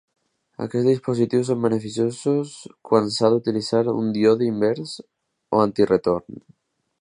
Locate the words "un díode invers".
3.93-4.95